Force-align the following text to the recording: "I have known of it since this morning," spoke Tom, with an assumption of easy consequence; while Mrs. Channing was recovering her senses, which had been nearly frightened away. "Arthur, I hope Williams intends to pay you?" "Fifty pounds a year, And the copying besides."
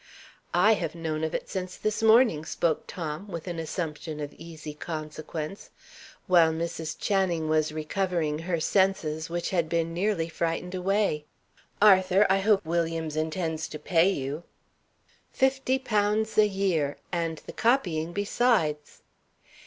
"I 0.55 0.71
have 0.73 0.95
known 0.95 1.23
of 1.23 1.35
it 1.35 1.47
since 1.47 1.77
this 1.77 2.01
morning," 2.01 2.43
spoke 2.43 2.85
Tom, 2.87 3.27
with 3.27 3.45
an 3.47 3.59
assumption 3.59 4.19
of 4.19 4.33
easy 4.33 4.73
consequence; 4.73 5.69
while 6.25 6.51
Mrs. 6.51 6.97
Channing 6.97 7.47
was 7.47 7.71
recovering 7.71 8.39
her 8.39 8.59
senses, 8.59 9.29
which 9.29 9.51
had 9.51 9.69
been 9.69 9.93
nearly 9.93 10.27
frightened 10.27 10.73
away. 10.73 11.25
"Arthur, 11.79 12.25
I 12.31 12.39
hope 12.39 12.65
Williams 12.65 13.15
intends 13.15 13.67
to 13.67 13.77
pay 13.77 14.09
you?" 14.09 14.41
"Fifty 15.31 15.77
pounds 15.77 16.35
a 16.35 16.47
year, 16.47 16.97
And 17.11 17.37
the 17.45 17.53
copying 17.53 18.11
besides." 18.11 19.03